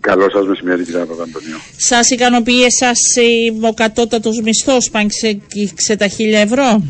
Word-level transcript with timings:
Καλό 0.00 0.30
σας 0.30 0.46
μεσημέρι, 0.46 0.84
κύριε 0.84 1.00
Παπαντονίου. 1.00 1.58
Σας 1.76 2.10
ικανοποιεί 2.10 2.62
εσάς 2.66 2.98
ο 3.60 3.74
κατώτατο 3.74 4.30
μισθός 4.42 4.90
που 4.90 4.98
άγγιξε 4.98 5.96
τα 5.96 6.06
χίλια 6.08 6.40
ευρώ; 6.40 6.82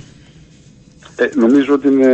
Ε, 1.17 1.29
νομίζω 1.35 1.75
ότι 1.75 1.87
είναι 1.89 2.13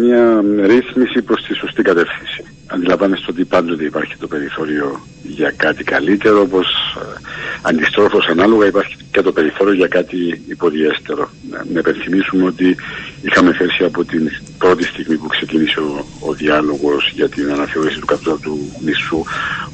μια 0.00 0.44
ρύθμιση 0.66 1.22
προς 1.22 1.44
τη 1.44 1.54
σωστή 1.54 1.82
κατεύθυνση. 1.82 2.44
Αντιλαμβάνεστε 2.66 3.26
ότι 3.30 3.44
πάντοτε 3.44 3.84
υπάρχει 3.84 4.16
το 4.16 4.26
περιθώριο 4.26 5.06
για 5.22 5.50
κάτι 5.56 5.84
καλύτερο, 5.84 6.40
όπως 6.40 6.66
ε, 6.96 7.20
αντιστρόφως 7.62 8.26
ανάλογα 8.26 8.66
υπάρχει 8.66 8.96
και 9.10 9.22
το 9.22 9.32
περιθώριο 9.32 9.72
για 9.72 9.86
κάτι 9.86 10.42
υποδιέστερο. 10.48 11.30
Να 11.72 11.80
υπενθυμίσουμε 11.80 12.44
ότι 12.44 12.76
είχαμε 13.22 13.52
θέσει 13.52 13.84
από 13.84 14.04
την 14.04 14.30
πρώτη 14.58 14.84
στιγμή 14.84 15.16
που 15.16 15.26
ξεκίνησε 15.26 15.80
ο, 15.80 16.06
ο 16.20 16.32
διάλογος 16.32 17.10
για 17.14 17.28
την 17.28 17.50
αναθεώρηση 17.50 17.98
του 17.98 18.06
κατώτατου 18.06 18.58
μισού 18.84 19.22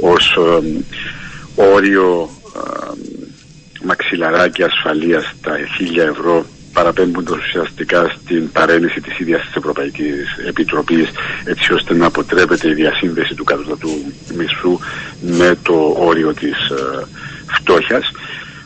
ως 0.00 0.36
ε, 0.36 0.82
όριο 1.74 2.30
ε, 2.56 2.92
μαξιλαράκι 3.84 4.62
ασφαλείας 4.62 5.32
τα 5.42 5.56
1000 5.94 5.96
ευρώ 5.96 6.46
παραπέμπουν 6.72 7.26
ουσιαστικά 7.30 8.16
στην 8.22 8.52
παρένεση 8.52 9.00
της 9.00 9.18
ίδιας 9.18 9.42
της 9.46 9.54
Ευρωπαϊκής 9.54 10.36
Επιτροπής 10.46 11.08
έτσι 11.44 11.72
ώστε 11.72 11.94
να 11.94 12.06
αποτρέπεται 12.06 12.68
η 12.68 12.74
διασύνδεση 12.74 13.34
του 13.34 13.44
κατώτατου 13.44 13.90
μισθού 14.36 14.78
με 15.20 15.58
το 15.62 15.94
όριο 15.98 16.34
της 16.34 16.68
ε, 16.70 17.06
φτώχειας. 17.46 18.10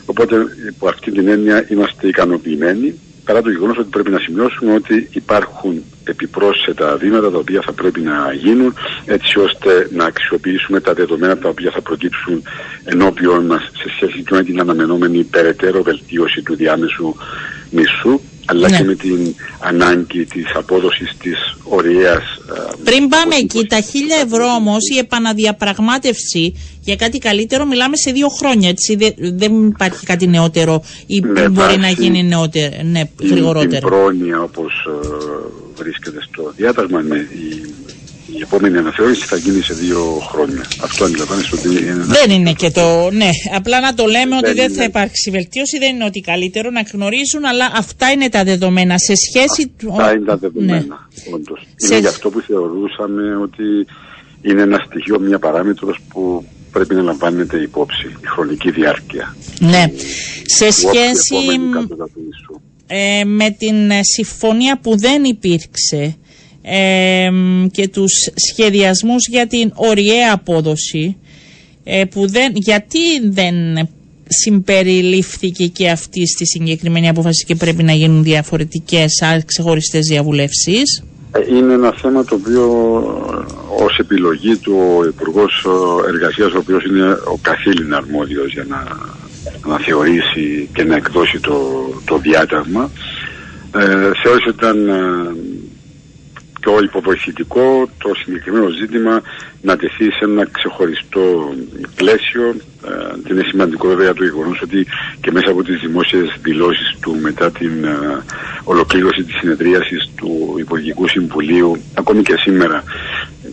Οπότε 0.05 0.35
από 0.69 0.87
αυτή 0.87 1.11
την 1.11 1.27
έννοια 1.27 1.65
είμαστε 1.69 2.07
ικανοποιημένοι 2.07 2.99
παρά 3.27 3.41
το 3.41 3.49
γεγονός 3.49 3.77
ότι 3.77 3.89
πρέπει 3.89 4.09
να 4.09 4.19
σημειώσουμε 4.19 4.73
ότι 4.73 5.07
υπάρχουν 5.11 5.83
επιπρόσθετα 6.03 6.97
βήματα 6.97 7.31
τα 7.31 7.37
οποία 7.37 7.61
θα 7.65 7.71
πρέπει 7.71 7.99
να 8.01 8.33
γίνουν 8.33 8.73
έτσι 9.05 9.39
ώστε 9.39 9.89
να 9.91 10.05
αξιοποιήσουμε 10.05 10.79
τα 10.79 10.93
δεδομένα 10.93 11.37
τα 11.37 11.49
οποία 11.49 11.71
θα 11.71 11.81
προκύψουν 11.81 12.43
ενώπιον 12.83 13.45
μας 13.45 13.61
σε 13.61 13.89
σχέση 13.95 14.23
με 14.31 14.43
την 14.43 14.59
αναμενόμενη 14.59 15.23
περαιτέρω 15.23 15.81
βελτίωση 15.83 16.41
του 16.41 16.55
διάμεσου 16.55 17.15
μισθού 17.71 18.19
αλλά 18.45 18.69
Ναι. 18.69 18.77
και 18.77 18.83
με 18.83 18.95
την 18.95 19.35
ανάγκη 19.59 20.25
της 20.25 20.51
απόδοσης 20.55 21.17
της 21.17 21.57
ωριαίας 21.63 22.23
ε, 22.23 22.36
Πριν 22.83 23.07
πάμε 23.07 23.35
αποτύπωσης. 23.35 23.59
εκεί, 23.59 23.67
τα 23.67 23.79
χίλια 23.79 24.17
ευρώ 24.25 24.45
όμως, 24.45 24.89
η 24.95 24.97
επαναδιαπραγμάτευση 24.97 26.53
για 26.81 26.95
κάτι 26.95 27.17
καλύτερο, 27.17 27.65
μιλάμε 27.65 27.95
σε 27.97 28.11
δύο 28.11 28.27
χρόνια. 28.27 28.69
Έτσι. 28.69 28.95
Δεν, 28.95 29.13
δεν 29.17 29.67
υπάρχει 29.67 30.05
κάτι 30.05 30.27
νεότερο 30.27 30.83
ή 31.05 31.19
Με 31.19 31.49
μπορεί 31.49 31.51
βάση 31.51 31.77
να 31.77 31.89
γίνει 31.89 32.23
νεότερο, 32.23 32.75
ναι, 32.83 33.01
την, 33.05 33.09
την 33.17 33.29
γρηγορότερο. 33.29 33.87
πρόνοια 33.87 34.41
όπως 34.41 34.73
ε, 35.03 35.07
βρίσκεται 35.75 36.19
στο 36.31 36.53
διάταγμα 36.55 36.99
με 36.99 37.15
η, 37.15 37.73
η 38.35 38.41
επόμενη 38.41 38.77
αναθεώρηση 38.77 39.25
θα 39.25 39.37
γίνει 39.37 39.61
σε 39.61 39.73
δύο 39.73 40.03
χρόνια. 40.31 40.65
Αυτό 40.81 41.03
αντιλαμβάνεστε 41.05 41.55
ότι 41.55 41.67
είναι 41.67 41.89
ένα 41.91 42.03
Δεν 42.05 42.29
είναι 42.31 42.53
και 42.53 42.71
το. 42.71 43.09
Ναι, 43.11 43.29
απλά 43.55 43.79
να 43.79 43.93
το 43.93 44.05
λέμε 44.05 44.35
ότι 44.35 44.45
Δεν 44.45 44.55
δεν 44.55 44.67
θα 44.69 44.73
είναι. 44.73 44.83
υπάρξει 44.83 45.29
βελτίωση, 45.31 45.77
δεν 45.77 45.95
είναι 45.95 46.05
ότι 46.05 46.19
καλύτερο 46.19 46.69
να 46.69 46.81
γνωρίζουν, 46.93 47.45
αλλά 47.45 47.71
αυτά 47.75 48.11
είναι 48.11 48.29
τα 48.29 48.43
δεδομένα. 48.43 48.97
Σε 48.97 49.13
σχέση. 49.15 49.67
του- 49.77 49.91
Αυτά 49.91 50.11
είναι 50.15 50.25
τα 50.25 50.33
Ναι. 50.33 50.39
δεδομένα, 50.39 51.09
όντως. 51.33 51.59
Σε- 51.75 51.87
Είναι 51.87 51.99
γι' 51.99 52.07
αυτό 52.07 52.29
που 52.29 52.41
θεωρούσαμε 52.41 53.35
ότι 53.35 53.63
είναι 54.41 54.61
ένα 54.61 54.83
στοιχείο, 54.87 55.19
μια 55.19 55.39
παράμετρος 55.39 55.99
που 56.09 56.45
πρέπει 56.71 56.95
να 56.95 57.01
λαμβάνεται 57.01 57.57
υπόψη, 57.61 58.07
η 58.23 58.25
χρονική 58.27 58.71
διάρκεια. 58.71 59.35
Ναι. 59.59 59.83
Σε 60.45 60.65
του 60.67 60.73
όποιου 60.85 60.99
σχέση 60.99 61.35
επόμενου 61.35 61.71
κατώτατου 61.71 62.21
μισθού. 62.27 62.61
ε, 62.87 63.23
με 63.25 63.49
την 63.51 63.91
ε, 63.91 63.99
συμφωνία 64.03 64.79
που 64.79 64.97
δεν 64.99 65.23
υπήρξε 65.23 66.17
ε, 66.69 67.29
και 67.71 67.87
τους 67.87 68.11
σχεδιασμούς 68.35 69.27
για 69.27 69.47
την 69.47 69.71
ωριαία 69.75 70.33
απόδοση 70.33 71.17
ε, 71.83 72.03
που 72.05 72.27
δεν, 72.27 72.51
γιατί 72.55 73.29
δεν 73.29 73.55
συμπεριλήφθηκε 74.27 75.67
και 75.67 75.89
αυτή 75.89 76.27
στη 76.27 76.45
συγκεκριμένη 76.45 77.09
απόφαση 77.09 77.45
και 77.45 77.55
πρέπει 77.55 77.83
να 77.83 77.91
γίνουν 77.93 78.23
διαφορετικές 78.23 79.21
α, 79.21 79.41
ξεχωριστές 79.45 80.07
διαβουλεύσεις; 80.07 81.03
Ε, 81.31 81.55
Είναι 81.55 81.73
ένα 81.73 81.93
θέμα 82.01 82.23
το 82.23 82.35
οποίο 82.35 82.63
ε, 83.79 83.83
ως 83.83 83.97
επιλογή 83.97 84.55
του 84.57 84.75
ο 84.97 85.05
Υπουργός 85.05 85.65
ε, 85.65 86.09
Εργασίας, 86.09 86.53
ο 86.53 86.57
οποίος 86.57 86.85
είναι 86.85 87.11
ο 87.11 87.37
καθήλυνα 87.41 87.97
αρμόδιος 87.97 88.53
για 88.53 88.65
να, 88.69 88.83
να 89.69 89.79
θεωρήσει 89.79 90.69
και 90.73 90.83
να 90.83 90.95
εκδώσει 90.95 91.39
το, 91.39 91.57
το 92.05 92.17
διάταγμα, 92.17 92.91
ε, 93.75 94.11
θεώρησε 94.23 94.49
ότι 94.49 94.57
ήταν 94.57 94.87
ε, 94.87 94.93
πιο 96.67 96.79
υποβοηθητικό 96.83 97.89
το 97.97 98.11
συγκεκριμένο 98.15 98.69
ζήτημα 98.69 99.21
να 99.61 99.77
τεθεί 99.77 100.03
σε 100.03 100.23
ένα 100.23 100.45
ξεχωριστό 100.51 101.53
πλαίσιο. 101.95 102.55
Ε, 102.85 103.19
και 103.23 103.33
είναι 103.33 103.43
σημαντικό 103.49 103.87
βέβαια 103.87 104.13
το 104.13 104.23
γεγονός 104.23 104.61
ότι 104.61 104.87
και 105.21 105.31
μέσα 105.31 105.51
από 105.51 105.63
τις 105.63 105.79
δημόσιες 105.79 106.35
δηλώσεις 106.41 106.97
του 107.01 107.17
μετά 107.21 107.51
την 107.51 107.83
ε, 107.83 108.23
ολοκλήρωση 108.63 109.23
της 109.23 109.35
συνεδρίασης 109.39 110.09
του 110.15 110.55
Υπουργικού 110.59 111.07
Συμβουλίου 111.07 111.77
ακόμη 111.93 112.21
και 112.21 112.35
σήμερα 112.37 112.83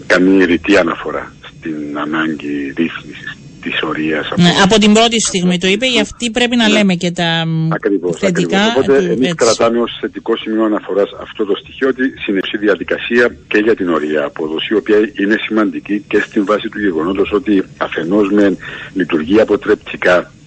κάνει 0.06 0.44
ρητή 0.44 0.76
αναφορά 0.76 1.32
στην 1.46 1.98
ανάγκη 1.98 2.72
ρύθμισης 2.76 3.34
της 3.64 3.82
ορίας 3.82 4.28
Ναι, 4.36 4.52
από 4.62 4.78
την 4.78 4.92
πρώτη 4.92 5.20
στιγμή 5.20 5.58
το 5.58 5.66
είπε, 5.66 5.86
γι' 5.86 6.00
αυτή 6.00 6.30
πρέπει 6.30 6.56
να 6.56 6.69
λέμε 6.69 6.94
και 6.94 7.10
τα 7.10 7.44
μ, 7.47 7.72
Ακριβώς, 7.72 8.19
θετικά. 8.19 8.58
ακριβώς. 8.64 8.84
Οπότε 8.84 8.98
του- 8.98 9.12
εμείς 9.12 9.30
έτσι. 9.30 9.34
κρατάμε 9.34 9.80
ως 9.80 9.98
θετικό 10.00 10.36
σημείο 10.36 10.64
αναφοράς 10.64 11.10
αυτό 11.20 11.44
το 11.44 11.54
στοιχείο 11.62 11.88
ότι 11.88 12.02
συνεχίσει 12.25 12.56
διαδικασία 12.56 13.36
και 13.48 13.58
για 13.58 13.75
την 13.75 13.88
ορία 13.88 14.25
απόδοση, 14.25 14.69
η 14.75 14.76
οποία 14.76 14.97
είναι 15.20 15.36
σημαντική 15.47 16.04
και 16.08 16.19
στην 16.26 16.44
βάση 16.44 16.69
του 16.69 16.78
γεγονότος 16.80 17.32
ότι 17.32 17.62
αφενός 17.76 18.30
με 18.30 18.56
λειτουργεί 18.94 19.41
αποτρεπτικά 19.41 20.16
ε, 20.16 20.22
σε 20.22 20.28
σχέση 20.28 20.44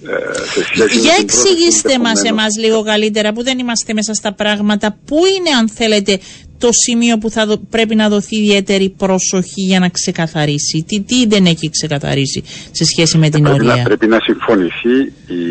Για 0.00 0.84
με 0.84 0.86
την 0.86 1.00
πρόταση 1.02 1.20
εξηγήστε 1.20 1.98
μας 1.98 2.18
ενδεχομένως- 2.18 2.28
εμάς 2.30 2.56
λίγο 2.58 2.82
καλύτερα 2.82 3.32
που 3.32 3.42
δεν 3.42 3.58
είμαστε 3.58 3.92
μέσα 3.92 4.14
στα 4.14 4.32
πράγματα. 4.34 4.98
Πού 5.06 5.16
είναι 5.36 5.50
αν 5.58 5.68
θέλετε 5.68 6.18
το 6.58 6.68
σημείο 6.72 7.18
που 7.18 7.30
θα 7.30 7.46
δο- 7.46 7.56
πρέπει 7.70 7.94
να 7.94 8.08
δοθεί 8.08 8.36
ιδιαίτερη 8.36 8.88
προσοχή 8.96 9.60
για 9.62 9.78
να 9.78 9.88
ξεκαθαρίσει; 9.88 10.84
Τι, 10.88 11.00
τι 11.00 11.26
δεν 11.26 11.46
έχει 11.46 11.70
ξεκαθαρίσει 11.70 12.42
σε 12.70 12.84
σχέση 12.84 13.18
με 13.18 13.28
την 13.28 13.42
πρέπει, 13.42 13.64
να, 13.64 13.72
ορία. 13.72 13.82
πρέπει 13.84 14.06
να 14.06 14.18
συμφωνηθεί 14.20 14.98
η, 15.26 15.42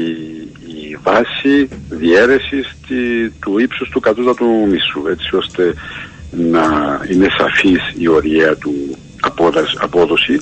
η 0.89 0.97
βάση 1.03 1.69
διαίρεσης 1.89 2.75
τη- 2.87 3.29
του 3.41 3.57
ύψους 3.59 3.89
του 3.89 3.99
κατώτατου 3.99 4.45
μισθού 4.45 5.07
έτσι 5.07 5.35
ώστε 5.35 5.73
να 6.31 6.65
είναι 7.11 7.27
σαφής 7.37 7.81
η 7.97 8.07
οριαία 8.07 8.55
του 8.55 8.97
απόδας- 9.19 9.77
απόδοση 9.79 10.39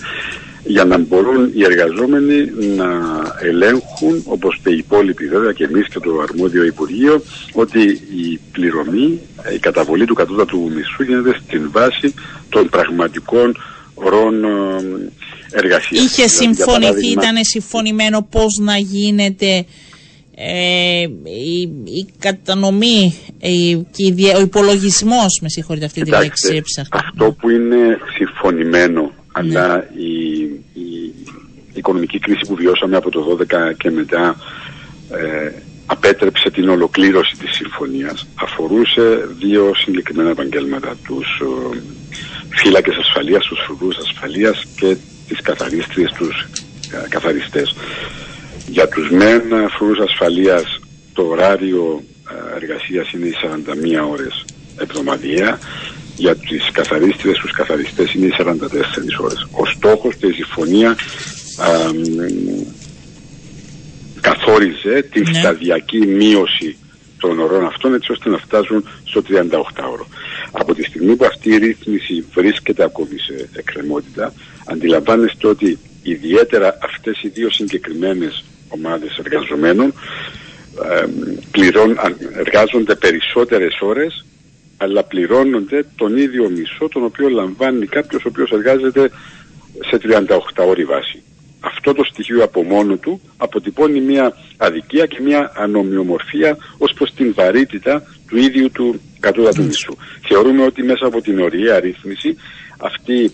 για 0.67 0.85
να 0.85 0.97
μπορούν 0.97 1.51
οι 1.55 1.63
εργαζόμενοι 1.63 2.51
να 2.75 2.87
ελέγχουν 3.41 4.23
όπως 4.25 4.59
και 4.63 4.69
οι 4.69 4.77
υπόλοιποι 4.77 5.27
βέβαια 5.27 5.51
και 5.51 5.63
εμείς 5.63 5.87
και 5.87 5.99
το 5.99 6.19
αρμόδιο 6.29 6.63
Υπουργείο 6.65 7.21
ότι 7.53 7.81
η 8.23 8.39
πληρωμή, 8.51 9.19
η 9.55 9.59
καταβολή 9.59 10.05
του 10.05 10.13
κατώτατου 10.13 10.71
μισθού 10.75 11.03
γίνεται 11.03 11.39
στην 11.45 11.69
βάση 11.71 12.13
των 12.49 12.69
πραγματικών 12.69 13.55
ορών 13.93 14.43
ε, 14.43 14.49
εργασίας. 15.51 16.03
Είχε 16.03 16.13
Δηλαδή, 16.15 16.15
για 16.15 16.27
συμφωνηθεί, 16.27 16.81
παράδειγμα, 16.81 17.21
ήταν 17.23 17.35
συμφωνημένο 17.43 18.27
πώς 18.31 18.57
να 18.61 18.77
γίνεται 18.77 19.65
ε, 20.35 21.01
η, 21.23 21.61
η 21.83 22.05
κατανομή 22.19 23.15
η, 23.39 23.75
και 23.75 24.05
η 24.05 24.11
δια- 24.11 24.37
ο 24.37 24.41
υπολογισμός, 24.41 25.39
με 25.41 25.49
συγχωρείτε 25.49 25.85
αυτή 25.85 25.99
τη 25.99 26.05
Κοιτάξτε, 26.05 26.47
λέξη 26.53 26.57
έψαχνα. 26.57 26.99
αυτό 27.07 27.31
που 27.39 27.49
είναι 27.49 27.97
συμφωνημένο, 28.17 29.11
αλλά 29.31 29.87
η, 29.97 30.41
η 30.41 30.44
οικονομική 31.77 32.19
κρίση 32.19 32.45
που 32.47 32.55
βιώσαμε 32.55 32.95
από 32.95 33.09
το 33.09 33.37
12 33.41 33.75
και 33.77 33.91
μετά 33.91 34.35
ε, 35.11 35.51
απέτρεψε 35.85 36.49
την 36.49 36.69
ολοκλήρωση 36.69 37.35
της 37.37 37.55
συμφωνίας. 37.55 38.27
Αφορούσε 38.35 39.27
δύο 39.39 39.71
συγκεκριμένα 39.75 40.29
επαγγέλματα, 40.29 40.95
τους 41.03 41.41
ε, 41.41 41.77
φύλακες 42.49 42.95
ασφαλείας, 42.95 43.45
τους 43.45 43.59
φρουρούς 43.65 43.97
ασφαλείας 43.97 44.63
και 44.75 44.97
τις 45.27 45.41
καθαρίστριες, 45.41 46.11
τους 46.11 46.47
ε, 46.91 47.07
καθαριστές. 47.09 47.75
Για 48.67 48.87
τους 48.87 49.09
μεν 49.09 49.41
φρουρούς 49.69 49.99
ασφαλείας 49.99 50.79
το 51.13 51.23
ωράριο 51.23 52.03
ε, 52.29 52.55
εργασίας 52.55 53.11
είναι 53.11 53.25
οι 53.25 53.35
41 53.41 54.09
ώρες 54.11 54.45
εβδομαδιαία. 54.77 55.59
Για 56.17 56.35
τις 56.35 56.71
καθαρίστριες, 56.71 57.37
τους 57.37 57.51
καθαριστές 57.51 58.13
είναι 58.13 58.25
οι 58.25 58.33
44 58.37 59.19
ώρες. 59.21 59.47
Ο 59.51 59.65
στόχος 59.65 60.15
και 60.15 60.27
η 60.27 60.31
συμφωνίας 60.31 60.95
α, 61.57 61.93
μ, 61.93 62.63
καθόριζε 64.21 65.01
τη 65.11 65.19
Ναι. 65.21 65.39
σταδιακή 65.39 65.97
μείωση 66.07 66.77
των 67.19 67.39
ωρών 67.39 67.65
αυτών 67.65 67.93
έτσι 67.93 68.11
ώστε 68.11 68.29
να 68.29 68.37
φτάσουν 68.37 68.87
στο 69.03 69.21
38 69.21 69.89
ώρο. 69.91 70.07
Από 70.51 70.73
τη 70.75 70.83
στιγμή 70.83 71.15
που 71.15 71.25
αυτή 71.25 71.49
η 71.49 71.57
ρύθμιση 71.57 72.25
βρίσκεται 72.33 72.83
ακόμη 72.83 73.19
σε 73.19 73.49
εκκρεμότητα, 73.55 74.33
αντιλαμβάνεστε 74.65 75.47
ότι 75.47 75.77
ιδιαίτερα 76.03 76.77
αυτές 76.83 77.21
οι 77.23 77.27
δύο 77.27 77.51
συγκεκριμένες 77.51 78.43
ομάδες 78.67 79.17
εργαζομένων 79.17 79.93
ε, 80.91 81.05
πληρών, 81.51 81.95
αν- 81.99 82.17
εργάζονται 82.35 82.95
περισσότερες 82.95 83.77
ώρες 83.81 84.25
αλλά 84.77 85.03
πληρώνονται 85.03 85.85
τον 85.95 86.17
ίδιο 86.17 86.49
μισό 86.49 86.87
τον 86.91 87.03
οποίο 87.03 87.29
λαμβάνει 87.29 87.85
κάποιος 87.85 88.23
ο 88.25 88.27
οποίος 88.27 88.51
εργάζεται 88.51 89.09
σε 89.89 89.97
38 89.97 90.65
ώρη 90.67 90.83
βάση. 90.85 91.23
Αυτό 91.65 91.93
το 91.93 92.03
στοιχείο 92.03 92.43
από 92.43 92.63
μόνο 92.63 92.95
του 92.97 93.21
αποτυπώνει 93.37 94.01
μια 94.01 94.37
αδικία 94.57 95.05
και 95.05 95.21
μια 95.21 95.51
ανομοιομορφία 95.55 96.57
ως 96.77 96.93
προς 96.93 97.13
την 97.13 97.33
βαρύτητα 97.33 98.03
του 98.27 98.37
ίδιου 98.37 98.71
του 98.71 99.01
κατώτατου 99.19 99.63
μισθού. 99.63 99.95
Θεωρούμε 100.27 100.63
ότι 100.63 100.83
μέσα 100.83 101.05
από 101.05 101.21
την 101.21 101.39
ωριαία 101.39 101.79
ρύθμιση 101.79 102.35
αυτή 102.77 103.31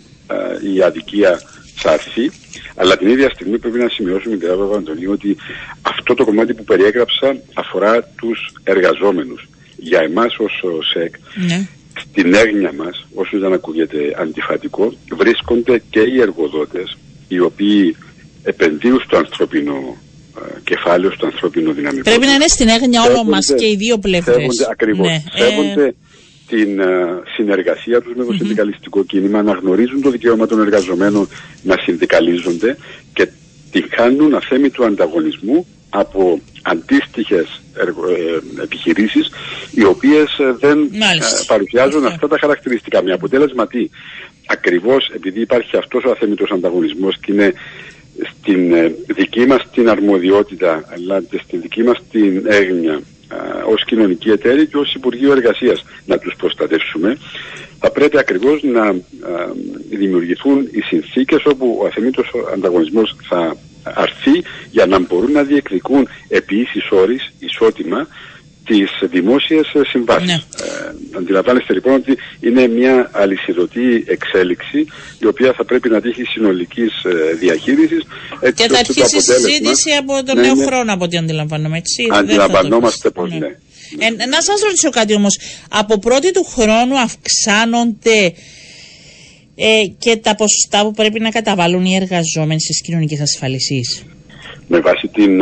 η 0.76 0.82
αδικία 0.82 1.42
θα 1.76 1.94
έρθει, 1.94 2.32
αλλά 2.76 2.98
την 2.98 3.08
ίδια 3.08 3.30
στιγμή 3.30 3.58
πρέπει 3.58 3.78
να 3.78 3.90
σημειώσουμε, 3.90 4.36
κύριε 4.36 4.56
Παπαντονίου, 4.56 5.12
ότι 5.12 5.38
αυτό 5.82 6.14
το 6.14 6.26
κομμάτι 6.26 6.54
που 6.54 6.64
περιέγραψα 6.64 7.38
αφορά 7.54 8.04
τους 8.04 8.54
εργαζόμενους. 8.64 9.50
Για 9.78 10.00
εμάς 10.00 10.36
ως 10.38 10.86
ΣΕΚ, 10.94 11.16
ναι. 11.48 11.68
στην 12.00 12.34
έγνοια 12.34 12.74
μας, 12.74 13.06
όσο 13.14 13.40
δεν 13.40 13.54
ακούγεται 13.54 14.16
αντιφατικό, 14.18 14.94
βρίσκονται 15.12 15.82
και 15.90 16.00
οι 16.00 16.22
εργοδότες, 16.22 16.98
οι 17.28 17.40
οποίοι 17.40 17.96
επενδύουν 18.44 19.02
στο 19.06 19.18
ανθρώπινο 19.18 19.98
ε, 20.38 20.60
κεφάλαιο, 20.64 21.12
στο 21.12 21.26
ανθρώπινο 21.26 21.72
δυναμικό. 21.72 22.04
Πρέπει 22.04 22.26
να 22.26 22.34
είναι 22.34 22.48
στην 22.48 22.68
έγνοια 22.68 23.02
όλων 23.04 23.28
μας 23.28 23.54
και 23.58 23.68
οι 23.68 23.76
δύο 23.76 23.98
πλευρές. 23.98 24.36
Σέβονται, 24.36 24.68
ακριβώς, 24.70 25.08
ναι. 25.08 25.24
σέβονται 25.36 25.96
την 26.48 26.82
uh, 26.82 27.22
συνεργασία 27.36 28.02
τους 28.02 28.14
με 28.16 28.24
το 28.24 28.34
mm 28.34 28.38
συνδικαλιστικό 28.38 29.04
κίνημα, 29.04 29.40
αναγνωρίζουν 29.40 30.02
το 30.02 30.10
δικαίωμα 30.10 30.48
των 30.48 30.60
εργαζομένων 30.62 31.28
να 31.62 31.76
συνδικαλίζονται 31.84 32.78
και 33.14 33.28
την 33.72 33.86
χάνουν 33.96 34.36
αθέμη 34.36 34.70
του 34.70 34.86
ανταγωνισμού 34.86 35.66
από 35.90 36.42
αντίστοιχες 36.62 37.62
ε, 37.78 38.62
επιχειρήσεις 38.62 39.30
οι 39.72 39.84
οποίες 39.84 40.38
ε, 40.40 40.56
δεν 40.60 40.80
ε, 40.80 41.44
παρουσιάζουν 41.48 42.06
αυτά 42.06 42.28
τα 42.28 42.38
χαρακτηριστικά. 42.40 43.04
Με 43.04 43.12
αποτέλεσμα 43.14 43.68
τι, 43.68 43.90
ακριβώς 44.46 45.12
επειδή 45.16 45.42
υπάρχει 45.42 45.78
αυτός 45.78 46.04
ο 46.04 46.12
αθέμητος 46.12 46.52
ανταγωνισμός 46.52 47.18
και 47.20 47.32
είναι 47.32 47.54
στην 48.30 48.74
δική 49.08 49.46
μας 49.46 49.68
την 49.74 49.90
αρμοδιότητα 49.90 50.84
αλλά 50.94 51.22
και 51.22 51.42
στην 51.44 51.62
δική 51.62 51.84
μας 51.84 51.98
την 52.12 52.44
έγνοια 52.48 53.02
ως 53.66 53.86
κοινωνική 53.86 54.30
εταίρη 54.30 54.68
και 54.68 54.78
ως 54.78 54.94
Υπουργείο 54.94 55.32
Εργασίας 55.32 55.86
να 56.06 56.18
τους 56.18 56.36
προστατεύσουμε 56.38 57.18
θα 57.80 57.92
πρέπει 57.92 58.18
ακριβώς 58.18 58.64
να 58.64 58.96
δημιουργηθούν 59.90 60.68
οι 60.72 60.82
συνθήκες 60.82 61.46
όπου 61.46 61.78
ο 61.82 61.86
αθεμήτος 61.86 62.32
ανταγωνισμός 62.54 63.16
θα 63.30 63.58
αρθεί 63.84 64.44
για 64.72 64.86
να 64.86 65.00
μπορούν 65.00 65.32
να 65.32 65.44
διεκδικούν 65.44 66.08
επί 66.28 66.56
ίσης 66.60 66.92
όρης 66.92 67.34
ισότιμα 67.40 68.08
τις 68.72 69.10
δημόσιες 69.10 69.66
συμβάσεις. 69.88 70.28
Ναι. 70.28 70.34
Ε, 70.34 71.18
αντιλαμβάνεστε 71.18 71.74
λοιπόν 71.74 71.94
ότι 71.94 72.18
είναι 72.40 72.68
μια 72.68 73.10
αλυσιδωτή 73.14 74.04
εξέλιξη 74.08 74.86
η 75.20 75.26
οποία 75.26 75.54
θα 75.54 75.66
πρέπει 75.66 75.90
να 75.90 76.02
τύχει 76.02 76.24
συνολικής 76.24 77.04
ε, 77.04 77.34
διαχείρισης. 77.34 78.04
και 78.56 78.68
θα 78.68 78.80
αρχίσει 78.80 79.18
η 79.18 79.22
συζήτηση 79.22 79.92
από 80.00 80.24
τον 80.24 80.36
ναι, 80.36 80.42
νέο 80.42 80.56
ναι. 80.56 80.66
χρόνο 80.66 80.94
από 80.94 81.04
ό,τι 81.04 81.18
αντιλαμβάνομαι. 81.18 81.78
Έτσι, 81.78 82.08
Αντιλαμβανόμαστε 82.12 83.10
πως 83.10 83.30
ναι. 83.30 83.38
ναι. 83.38 84.06
Ε, 84.06 84.26
να 84.26 84.42
σας 84.42 84.62
ρωτήσω 84.62 84.90
κάτι 84.90 85.14
όμως. 85.14 85.40
Από 85.70 86.00
πρώτη 86.00 86.32
του 86.32 86.44
χρόνου 86.44 87.00
αυξάνονται 87.00 88.34
ε, 89.56 89.84
και 89.98 90.16
τα 90.16 90.36
ποσοστά 90.36 90.84
που 90.84 90.92
πρέπει 90.92 91.20
να 91.20 91.30
καταβάλουν 91.30 91.86
οι 91.86 91.96
εργαζόμενοι 91.96 92.62
στις 92.62 92.82
κοινωνικές 92.82 93.20
ασφαλισίες 93.20 94.06
με 94.68 94.80
βάση 94.80 95.08
την 95.08 95.42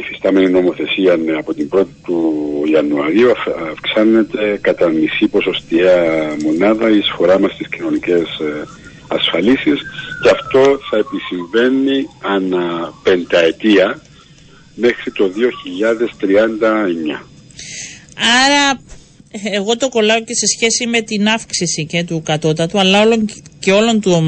υφιστάμενη 0.00 0.50
νομοθεσία 0.50 1.16
ναι, 1.16 1.32
από 1.32 1.54
την 1.54 1.68
1η 1.72 1.86
του 2.04 2.62
Ιανουαρίου 2.72 3.30
αυξάνεται 3.70 4.58
κατά 4.60 4.88
μισή 4.88 5.28
ποσοστιαία 5.28 6.36
μονάδα 6.44 6.90
η 6.90 6.96
εισφορά 6.96 7.38
μας 7.40 7.52
στις 7.52 7.68
κοινωνικές 7.68 8.22
ε, 8.22 8.64
ασφαλίσεις 9.08 9.80
και 10.22 10.30
αυτό 10.30 10.78
θα 10.90 10.96
επισυμβαίνει 10.96 12.08
ανά 12.22 12.92
πενταετία 13.02 14.00
μέχρι 14.74 15.12
το 15.12 15.30
2039. 17.18 17.20
Άρα 18.46 18.80
εγώ 19.30 19.76
το 19.76 19.88
κολλάω 19.88 20.20
και 20.24 20.34
σε 20.34 20.46
σχέση 20.46 20.86
με 20.86 21.00
την 21.00 21.28
αύξηση 21.28 21.86
και 21.86 22.04
του 22.04 22.22
κατώτατου, 22.24 22.78
αλλά 22.78 23.02
όλων 23.02 23.28
και 23.58 23.72
όλων 23.72 24.00
των 24.00 24.24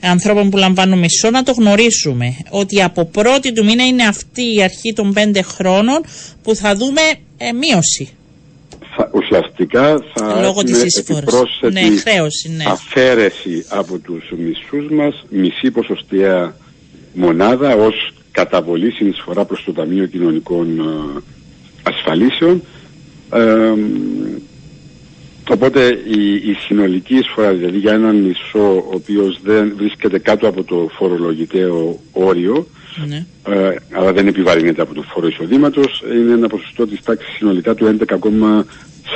ανθρώπων 0.00 0.50
που 0.50 0.56
λαμβάνουν 0.56 0.98
μισό 0.98 1.30
να 1.30 1.42
το 1.42 1.52
γνωρίσουμε. 1.52 2.36
Ότι 2.50 2.82
από 2.82 3.04
πρώτη 3.04 3.52
του 3.52 3.64
μήνα 3.64 3.86
είναι 3.86 4.04
αυτή 4.04 4.54
η 4.54 4.62
αρχή 4.62 4.92
των 4.92 5.12
πέντε 5.12 5.42
χρόνων 5.42 6.00
που 6.42 6.54
θα 6.54 6.76
δούμε 6.76 7.00
ε, 7.36 7.52
μείωση. 7.52 8.08
Θα, 8.96 9.10
ουσιαστικά 9.14 10.02
θα 10.14 10.40
Λόγω 10.40 10.62
της 10.62 10.96
επιπρόσθετη 10.96 11.72
ναι, 11.72 11.96
χρέωση, 11.96 12.48
ναι. 12.56 12.64
αφαίρεση 12.66 13.64
από 13.68 13.98
τους 13.98 14.32
μισούς 14.38 14.90
μας 14.90 15.24
μισή 15.28 15.70
ποσοστιαία 15.70 16.56
μονάδα 17.12 17.74
ως 17.74 18.12
καταβολή 18.30 18.90
συνεισφορά 18.90 19.44
προς 19.44 19.64
το 19.64 19.72
Ταμείο 19.72 20.06
Κοινωνικών 20.06 20.80
ε, 20.80 21.20
Ασφαλίσεων 21.82 22.62
οπότε 25.50 25.98
η, 26.16 26.34
η 26.34 26.56
συνολική 26.66 27.14
εισφορά, 27.14 27.52
δηλαδή 27.52 27.78
για 27.78 27.92
έναν 27.92 28.16
μισό 28.16 28.74
ο 28.74 28.90
οποίος 28.90 29.40
δεν 29.42 29.72
βρίσκεται 29.76 30.18
κάτω 30.18 30.48
από 30.48 30.62
το 30.62 30.88
φορολογητέο 30.96 32.00
όριο, 32.12 32.66
ναι. 33.06 33.26
ε, 33.54 33.74
αλλά 33.92 34.12
δεν 34.12 34.26
επιβαρύνεται 34.26 34.82
από 34.82 34.94
το 34.94 35.02
φόρο 35.02 35.26
εισοδήματος, 35.26 36.04
είναι 36.14 36.32
ένα 36.32 36.48
ποσοστό 36.48 36.86
της 36.86 37.02
τάξης 37.02 37.36
συνολικά 37.36 37.74
του 37.74 37.98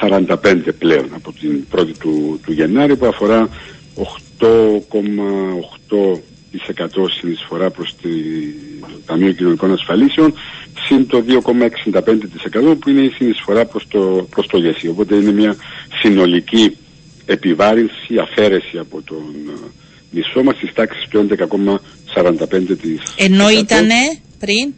11,45 0.01 0.57
πλέον 0.79 1.07
από 1.15 1.33
την 1.33 1.65
1η 1.77 1.93
του, 1.99 2.41
του 2.45 2.53
Γενάρη 2.53 2.97
που 2.97 3.07
αφορά 3.07 3.49
8,8% 4.39 4.45
συνεισφορά 7.19 7.71
προς 7.71 7.95
το 8.03 8.09
Ταμείο 9.07 9.33
Κοινωνικών 9.33 9.73
Ασφαλίσεων 9.73 10.35
συν 10.93 11.07
το 11.07 11.25
2,65% 11.29 12.77
που 12.81 12.91
είναι 12.91 13.01
η 13.01 13.11
συνεισφορά 13.11 13.65
προς 13.65 13.87
το, 13.89 14.27
προς 14.31 14.47
το 14.47 14.59
ΓΕΣΥ. 14.59 14.89
Οπότε 14.89 15.15
είναι 15.15 15.33
μια 15.33 15.57
συνολική 16.03 16.77
επιβάρυνση, 17.27 18.19
αφαίρεση 18.23 18.79
από 18.79 19.03
τον 19.03 19.25
ε, 19.49 19.53
μισό 20.11 20.43
μας 20.43 20.57
στις 20.57 20.73
τάξεις 20.73 21.09
του 21.09 21.27
11,45%. 21.29 21.79
Ενώ 23.17 23.51
ήταν 23.51 23.89
πριν; 24.39 24.73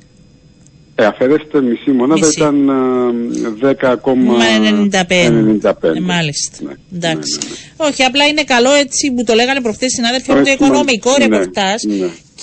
Ε, 0.96 1.04
αφαιρέστε 1.04 1.60
μισή 1.62 1.90
μονάδα 1.90 2.26
μισή. 2.26 2.38
ήταν 2.40 2.70
10,95. 3.60 5.04
Ε, 5.08 6.00
μάλιστα. 6.00 6.56
Ναι, 6.60 6.72
Εντάξει. 6.94 7.38
Ναι, 7.42 7.48
ναι, 7.48 7.88
Όχι, 7.88 8.02
απλά 8.02 8.26
είναι 8.26 8.44
καλό 8.44 8.72
έτσι 8.72 9.12
που 9.12 9.24
το 9.24 9.34
λέγανε 9.34 9.60
προχθές 9.60 9.92
συνάδελφοι 9.92 10.30
από 10.30 10.44
το 10.44 10.50
οικονομικό 10.50 11.10
ναι, 11.18 11.24
ρεπορτάζ 11.24 11.82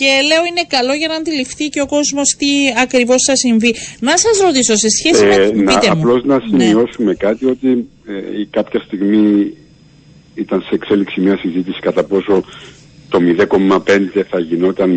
και 0.01 0.11
λέω 0.29 0.43
είναι 0.49 0.65
καλό 0.67 0.93
για 0.93 1.07
να 1.07 1.15
αντιληφθεί 1.15 1.65
και 1.73 1.81
ο 1.81 1.85
κόσμος 1.85 2.27
τι 2.39 2.51
ακριβώς 2.85 3.23
θα 3.27 3.35
συμβεί. 3.35 3.75
Να 3.99 4.17
σας 4.17 4.35
ρωτήσω 4.45 4.75
σε 4.75 4.89
σχέση 4.89 5.25
με. 5.25 5.35
Ε, 5.35 5.51
να, 5.51 5.79
Απλώς 5.91 6.23
να 6.23 6.37
σημειώσουμε 6.47 7.13
κάτι 7.13 7.45
ότι 7.45 7.69
ε, 8.07 8.45
κάποια 8.49 8.79
στιγμή 8.85 9.53
ήταν 10.35 10.61
σε 10.61 10.75
εξέλιξη 10.75 11.21
μια 11.21 11.37
συζήτηση 11.37 11.79
κατά 11.79 12.03
πόσο 12.03 12.43
το 13.09 13.19
0,5 13.37 14.23
θα 14.29 14.39
γινόταν 14.39 14.89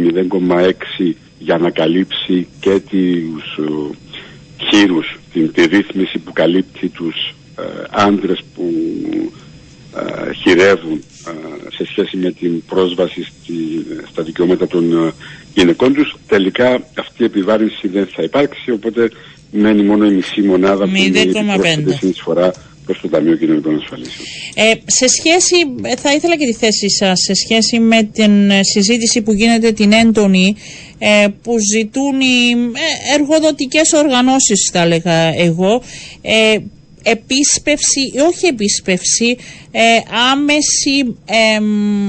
0,6 0.99 1.12
για 1.38 1.58
να 1.58 1.70
καλύψει 1.70 2.46
και 2.61 2.80
τους 2.90 3.58
ε, 3.58 3.96
χείρους, 4.68 5.18
την, 5.32 5.52
τη 5.52 5.66
ρύθμιση 5.66 6.18
που 6.18 6.32
καλύπτει 6.32 6.88
τους 6.88 7.34
ε, 7.58 7.62
άντρες 7.90 8.40
που 8.54 8.73
ε, 9.96 10.32
χειρεύουν 10.32 10.92
ε, 10.92 11.13
σε 11.76 11.85
σχέση 11.87 12.16
με 12.16 12.31
την 12.31 12.64
πρόσβαση 12.64 13.23
στη, 13.23 13.54
στα 14.11 14.23
δικαιώματα 14.23 14.66
των 14.66 15.07
ε, 15.07 15.12
γυναικών 15.54 15.95
τους. 15.95 16.16
Τελικά 16.26 16.75
αυτή 16.99 17.23
η 17.23 17.25
επιβάρυνση 17.25 17.88
δεν 17.88 18.07
θα 18.07 18.23
υπάρξει, 18.23 18.71
οπότε 18.71 19.11
μένει 19.50 19.83
μόνο 19.83 20.07
η 20.07 20.11
μισή 20.11 20.40
μονάδα 20.43 20.88
που 20.88 20.97
είναι 20.97 21.21
η 21.21 21.93
συνεισφορά 21.99 22.52
προς 22.85 23.00
το 23.00 23.09
Ταμείο 23.09 23.37
Κοινωνικών 23.37 23.76
Ασφαλίσεων. 23.76 24.26
Ε, 24.54 24.73
σε 24.87 25.07
σχέση, 25.09 25.54
θα 25.99 26.12
ήθελα 26.14 26.37
και 26.37 26.47
τη 26.47 26.52
θέση 26.52 26.90
σας, 26.90 27.21
σε 27.21 27.35
σχέση 27.35 27.78
με 27.78 28.02
την 28.02 28.50
συζήτηση 28.61 29.23
που 29.23 29.33
γίνεται 29.33 29.73
την 29.73 29.93
έντονη 29.93 30.57
ε, 30.99 31.26
που 31.43 31.54
ζητούν 31.73 32.21
οι 32.21 32.50
ε, 32.50 33.14
εργοδοτικές 33.14 33.93
οργανώσεις 33.93 34.71
θα 34.73 34.81
έλεγα 34.81 35.40
εγώ 35.40 35.83
ε, 36.23 36.57
επίσπευση 37.04 38.00
ή 38.14 38.18
όχι 38.20 38.46
επίσπευση, 38.46 39.37
ε, 39.70 39.80
άμεση 40.32 41.16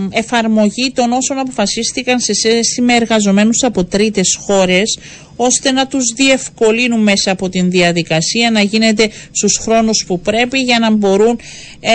εφαρμογή 0.09 0.91
των 0.95 1.11
όσων 1.11 1.37
αποφασίστηκαν 1.37 2.19
σε 2.19 2.33
σχέση 2.33 2.81
με 2.81 2.95
εργαζομένους 2.95 3.63
από 3.63 3.83
τρίτες 3.83 4.37
χώρες 4.41 4.97
ώστε 5.35 5.71
να 5.71 5.87
τους 5.87 6.13
διευκολύνουν 6.15 7.01
μέσα 7.01 7.31
από 7.31 7.49
την 7.49 7.69
διαδικασία 7.69 8.51
να 8.51 8.61
γίνεται 8.61 9.09
στους 9.31 9.57
χρόνους 9.57 10.03
που 10.07 10.19
πρέπει 10.19 10.59
για 10.59 10.79
να 10.79 10.91
μπορούν 10.91 11.39
ε, 11.79 11.91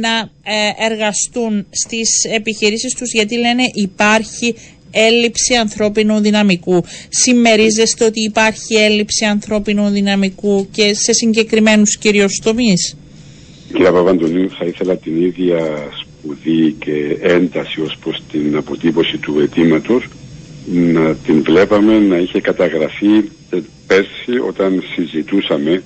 να 0.00 0.18
ε, 0.18 0.84
εργαστούν 0.90 1.66
στις 1.70 2.24
επιχειρήσεις 2.24 2.94
τους 2.94 3.12
γιατί 3.12 3.36
λένε 3.38 3.62
υπάρχει 3.72 4.54
έλλειψη 4.92 5.54
ανθρώπινου 5.54 6.20
δυναμικού. 6.20 6.84
Συμμερίζεστε 7.08 8.04
ότι 8.04 8.20
υπάρχει 8.20 8.74
έλλειψη 8.74 9.24
ανθρώπινου 9.24 9.88
δυναμικού 9.88 10.68
και 10.70 10.94
σε 10.94 11.12
συγκεκριμένους 11.12 11.96
κυρίως 11.96 12.40
τομείς; 12.44 12.96
Κύριε 13.72 13.90
Παπαντονίου, 13.90 14.50
θα 14.58 14.64
ήθελα 14.64 14.96
την 14.96 15.22
ίδια 15.22 15.58
σπουδή 16.00 16.76
και 16.78 17.16
ένταση 17.20 17.80
ως 17.80 17.96
προς 18.00 18.22
την 18.32 18.56
αποτύπωση 18.56 19.18
του 19.18 19.40
αιτήματος 19.40 20.04
να 20.66 21.14
την 21.14 21.42
βλέπαμε 21.42 21.98
να 21.98 22.16
είχε 22.16 22.40
καταγραφεί 22.40 23.16
ε, 23.50 23.58
πέρσι 23.86 24.38
όταν 24.48 24.82
συζητούσαμε 24.94 25.82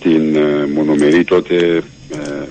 την 0.00 0.36
ε, 0.36 0.66
μονομερή 0.74 1.24
τότε 1.24 1.82
ε, 2.12 2.42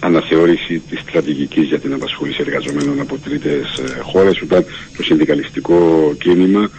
αναθεώρηση 0.00 0.82
της 0.90 1.00
στρατηγικής 1.00 1.68
για 1.68 1.78
την 1.78 1.92
απασχόληση 1.92 2.38
εργαζομένων 2.40 3.00
από 3.00 3.18
τρίτες 3.18 3.78
ε, 3.78 4.00
χώρες 4.00 4.40
όταν 4.42 4.64
το 4.96 5.02
συνδικαλιστικό 5.02 6.12
κίνημα 6.18 6.70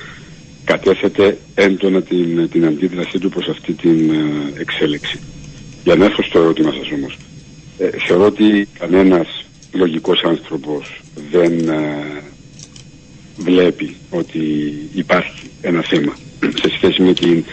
κατέθετε 0.63 1.37
έντονα 1.55 2.01
την, 2.01 2.49
την 2.49 2.65
αντίδρασή 2.65 3.19
του 3.19 3.29
προς 3.29 3.47
αυτή 3.47 3.73
την 3.73 4.09
ε, 4.09 4.59
εξέλιξη. 4.59 5.19
Για 5.83 5.95
να 5.95 6.05
έρθω 6.05 6.23
στο 6.23 6.39
ερώτημα 6.39 6.71
σας 6.71 6.91
όμως. 6.91 7.17
Ε, 7.77 7.89
θεωρώ 8.07 8.25
ότι 8.25 8.67
κανένας 8.79 9.45
λογικός 9.71 10.21
άνθρωπος 10.23 11.01
δεν 11.31 11.69
ε, 11.69 12.21
βλέπει 13.37 13.95
ότι 14.09 14.39
υπάρχει 14.93 15.49
ένα 15.61 15.81
θέμα 15.81 16.15
σε 16.39 16.69
σχέση 16.75 17.01
με 17.01 17.13
την 17.13 17.43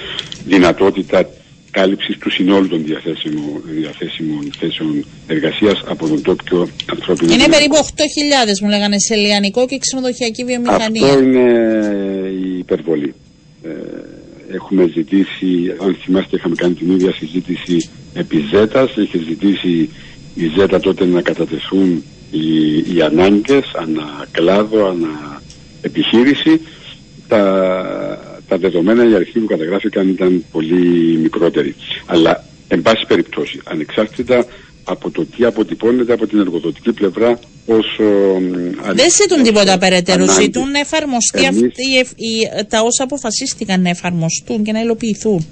δυνατότητα 0.47 1.29
κάλυψης 1.71 2.19
του 2.19 2.31
συνόλου 2.31 2.69
των 2.69 2.85
διαθέσιμων, 2.85 3.63
διαθέσιμων 3.65 4.53
θέσεων 4.59 5.05
εργασίας 5.27 5.83
από 5.87 6.09
τον 6.09 6.23
τόπιο 6.23 6.69
ανθρώπινο. 6.91 7.33
Είναι 7.33 7.49
περίπου 7.49 7.77
8.000 7.77 7.83
μου 8.63 8.69
λέγανε 8.69 8.99
σε 8.99 9.15
λιανικό 9.15 9.67
και 9.67 9.79
ξενοδοχειακή 9.79 10.45
βιομηχανία. 10.45 11.07
Αυτό 11.07 11.23
είναι 11.23 11.45
η 12.29 12.59
υπερβολή. 12.59 13.15
Ε, 13.63 13.69
έχουμε 14.55 14.87
ζητήσει, 14.95 15.75
αν 15.83 15.97
θυμάστε 16.05 16.37
είχαμε 16.37 16.55
κάνει 16.55 16.75
την 16.75 16.91
ίδια 16.91 17.13
συζήτηση 17.13 17.91
επί 18.15 18.45
Ζέτας, 18.51 18.97
είχε 18.97 19.19
ζητήσει 19.19 19.91
η 20.35 20.51
Ζέτα 20.57 20.81
τότε 20.81 21.05
να 21.05 21.23
κατατεθούν 21.23 22.03
οι, 22.31 22.77
οι 22.95 23.03
ανάγκες 23.03 23.65
ανά 23.75 24.27
κλάδο, 24.31 24.89
ανά 24.89 25.43
επιχείρηση. 25.81 26.61
Τα, 27.29 28.28
τα 28.49 28.59
δεδομένα, 28.59 29.09
οι 29.11 29.15
αριθμοί 29.15 29.41
που 29.43 29.49
καταγράφηκαν 29.49 30.09
ήταν 30.09 30.45
πολύ 30.53 31.17
μικρότεροι. 31.17 31.75
Αλλά, 32.07 32.45
εν 32.69 32.83
πάση 32.83 33.05
περιπτώσει, 33.09 33.61
ανεξάρτητα 33.65 34.45
από 34.85 35.11
το 35.11 35.25
τι 35.25 35.45
αποτυπώνεται 35.45 36.13
από 36.13 36.27
την 36.27 36.39
εργοδοτική 36.39 36.93
πλευρά 36.93 37.39
ως... 37.67 38.01
Δεν 38.95 39.11
ζητούν 39.11 39.43
τίποτα 39.43 39.79
περαιτέρω, 39.79 40.27
ζητούν 40.41 40.71
να 40.71 40.79
εφαρμοστεί 40.79 41.45
Εμείς... 41.45 41.63
αυτή, 42.03 42.25
τα 42.69 42.81
όσα 42.81 43.03
αποφασίστηκαν 43.03 43.83
να 43.83 43.89
εφαρμοστούν 43.89 44.63
και 44.63 44.73
να 44.73 44.81
υλοποιηθούν. 44.81 45.47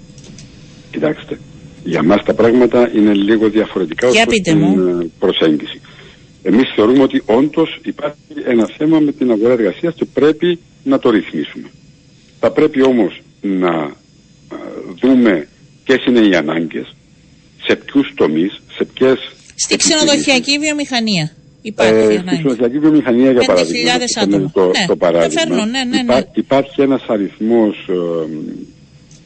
Κοιτάξτε, 0.90 1.38
για 1.84 2.02
μας 2.02 2.22
τα 2.24 2.34
πράγματα 2.34 2.90
είναι 2.94 3.12
λίγο 3.14 3.48
διαφορετικά 3.48 4.08
ως 4.08 4.14
την 4.42 4.62
ε, 4.62 5.10
προσέγγιση. 5.18 5.80
Εμείς 6.42 6.72
θεωρούμε 6.74 7.02
ότι 7.02 7.22
όντως 7.26 7.80
υπάρχει 7.84 8.16
ένα 8.46 8.68
θέμα 8.76 8.98
με 8.98 9.12
την 9.12 9.30
αγορά 9.30 9.52
εργασίας 9.52 9.94
και 9.94 10.04
πρέπει 10.04 10.58
να 10.84 10.98
το 10.98 11.10
ρυθμίσουμε. 11.10 11.70
Θα 12.40 12.50
πρέπει 12.50 12.82
όμως 12.82 13.22
να 13.40 13.96
δούμε 15.00 15.48
ποιες 15.84 16.04
είναι 16.04 16.20
οι 16.26 16.34
ανάγκες, 16.34 16.94
σε 17.66 17.76
ποιους 17.76 18.12
τομείς, 18.14 18.62
σε 18.76 18.84
ποιες... 18.84 19.32
Στη 19.54 19.76
ξενοδοχειακή 19.76 20.58
βιομηχανία. 20.58 21.30
Υπάρχει 21.62 21.92
ε, 21.92 21.98
ανάγκη. 22.02 22.18
Στη 22.20 22.36
ξενοδοχειακή 22.36 22.78
βιομηχανία 22.78 23.30
για 23.30 23.44
παράδειγμα. 23.44 23.92
άτομα. 24.20 24.50
Το, 24.54 24.66
ναι, 24.66 24.84
το 24.86 24.96
παράδειγμα. 24.96 25.40
Φέρνω, 25.40 25.64
ναι, 25.64 25.84
ναι, 25.84 26.02
ναι. 26.02 26.20
υπάρχει 26.34 26.80
ένας 26.82 27.02
αριθμός 27.06 27.76
ε, 27.88 27.94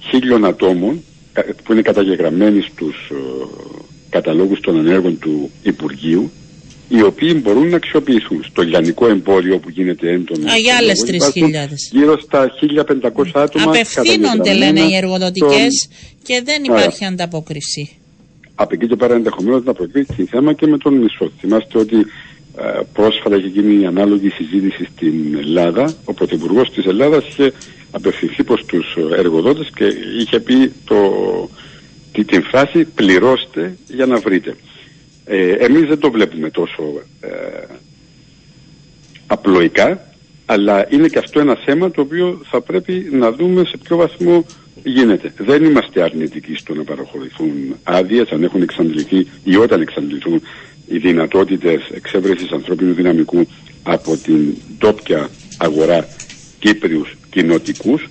χίλιων 0.08 0.44
ατόμων 0.44 1.02
που 1.64 1.72
είναι 1.72 1.82
καταγεγραμμένοι 1.82 2.60
στους 2.60 3.10
ε, 3.10 3.14
καταλόγους 4.10 4.60
των 4.60 4.78
ανέργων 4.78 5.18
του 5.18 5.50
Υπουργείου 5.62 6.30
οι 6.92 7.02
οποίοι 7.02 7.40
μπορούν 7.42 7.68
να 7.68 7.76
αξιοποιηθούν 7.76 8.44
στο 8.50 8.62
λιανικό 8.62 9.06
εμπόριο 9.06 9.58
που 9.58 9.70
γίνεται 9.70 10.10
έντονο. 10.10 10.50
Α, 10.50 10.56
για 10.56 10.76
άλλες 10.76 11.04
3.000. 11.06 11.90
Γύρω 11.90 12.20
στα 12.20 12.50
1.500 12.60 13.30
άτομα. 13.32 13.64
Απευθύνονται, 13.64 14.52
λένε 14.52 14.80
οι 14.80 14.96
εργοδοτικές, 14.96 15.88
και 16.22 16.42
δεν 16.44 16.64
υπάρχει 16.64 17.04
Άρα. 17.04 17.12
ανταπόκριση. 17.12 17.96
Από 18.54 18.74
εκεί 18.74 18.86
και 18.86 18.96
πέρα 18.96 19.14
ενδεχομένως 19.14 19.64
να 19.64 19.72
προκύψει 19.72 20.24
θέμα 20.24 20.52
και 20.52 20.66
με 20.66 20.78
τον 20.78 20.94
μισθό. 20.94 21.30
Θυμάστε 21.40 21.78
ότι 21.78 21.96
ε, 22.58 22.80
πρόσφατα 22.92 23.34
έχει 23.36 23.48
γίνει 23.48 23.82
η 23.82 23.86
ανάλογη 23.86 24.28
συζήτηση 24.28 24.88
στην 24.94 25.36
Ελλάδα. 25.38 25.94
Ο 26.04 26.12
Πρωθυπουργός 26.12 26.70
της 26.70 26.84
Ελλάδας 26.86 27.26
είχε 27.26 27.52
απευθυνθεί 27.90 28.44
προς 28.44 28.64
τους 28.66 28.96
εργοδότες 29.16 29.70
και 29.74 29.84
είχε 30.18 30.40
πει 30.40 30.72
το, 30.84 30.96
την 32.12 32.42
φράση 32.42 32.84
πληρώστε 32.84 33.76
για 33.88 34.06
να 34.06 34.18
βρείτε. 34.18 34.56
Ε, 35.32 35.52
εμείς 35.52 35.88
δεν 35.88 35.98
το 35.98 36.10
βλέπουμε 36.10 36.50
τόσο 36.50 37.02
ε, 37.20 37.28
απλοϊκά, 39.26 40.14
αλλά 40.46 40.86
είναι 40.90 41.08
και 41.08 41.18
αυτό 41.18 41.40
ένα 41.40 41.56
θέμα 41.64 41.90
το 41.90 42.00
οποίο 42.00 42.40
θα 42.50 42.60
πρέπει 42.60 43.08
να 43.12 43.32
δούμε 43.32 43.64
σε 43.64 43.76
ποιο 43.76 43.96
βαθμό 43.96 44.44
γίνεται. 44.82 45.32
Δεν 45.38 45.64
είμαστε 45.64 46.02
αρνητικοί 46.02 46.54
στο 46.54 46.74
να 46.74 46.82
παραχωρηθούν 46.84 47.76
άδειες 47.82 48.30
αν 48.30 48.42
έχουν 48.42 48.62
εξαντληθεί 48.62 49.26
ή 49.44 49.56
όταν 49.56 49.80
εξαντληθούν 49.80 50.42
οι 50.86 50.98
δυνατότητες 50.98 51.88
εξέβρεσης 51.94 52.50
ανθρώπινου 52.50 52.92
δυναμικού 52.92 53.46
από 53.82 54.16
την 54.16 54.54
τόπια 54.78 55.30
αγορά 55.58 56.08
Κύπριους 56.58 57.16
κοινοτικούς 57.30 58.08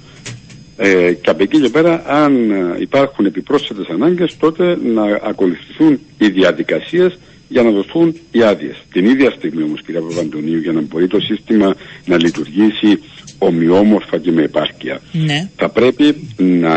ε, 0.81 1.13
και 1.13 1.29
από 1.29 1.43
εκεί 1.43 1.62
και 1.62 1.69
πέρα, 1.69 2.03
αν 2.07 2.51
ε, 2.51 2.75
υπάρχουν 2.79 3.25
επιπρόσθετες 3.25 3.88
ανάγκες, 3.88 4.38
τότε 4.38 4.77
να 4.93 5.03
ακολουθηθούν 5.24 6.00
οι 6.17 6.27
διαδικασίες 6.29 7.17
για 7.48 7.63
να 7.63 7.69
δοθούν 7.69 8.15
οι 8.31 8.41
άδειες. 8.41 8.75
Την 8.91 9.05
ίδια 9.05 9.31
στιγμή 9.31 9.63
όμως, 9.63 9.81
κυρία 9.81 10.01
Παπαντονίου, 10.01 10.59
για 10.59 10.71
να 10.71 10.81
μπορεί 10.81 11.07
το 11.07 11.19
σύστημα 11.19 11.75
να 12.05 12.17
λειτουργήσει 12.17 13.00
ομοιόμορφα 13.38 14.17
και 14.17 14.31
με 14.31 14.43
επάρκεια, 14.43 15.01
ναι. 15.12 15.50
θα 15.55 15.69
πρέπει 15.69 16.15
να 16.38 16.74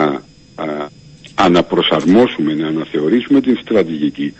α, 0.55 0.87
αναπροσαρμόσουμε, 1.35 2.55
να 2.55 2.67
αναθεωρήσουμε 2.67 3.41
την 3.41 3.59
στρατηγική 3.63 4.35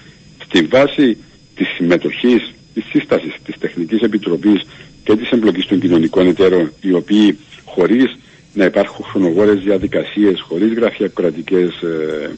στη 0.45 0.63
βάση 0.63 1.17
της 1.55 1.69
συμμετοχής, 1.77 2.53
της 2.75 2.85
σύστασης 2.91 3.35
της 3.45 3.59
Τεχνικής 3.59 4.01
Επιτροπής 4.01 4.63
και 5.05 5.17
της 5.17 5.31
εμπλοκής 5.31 5.67
των 5.67 5.81
κοινωνικών 5.81 6.27
εταίρων, 6.27 6.73
οι 6.81 6.93
οποίοι 6.93 7.39
χωρίς 7.65 8.17
να 8.55 8.65
υπάρχουν 8.65 9.05
χρονοβόρες 9.05 9.59
διαδικασίες 9.59 10.41
χωρίς 10.41 10.73
γραφειοκρατικές 10.73 11.83
ε, 11.83 12.31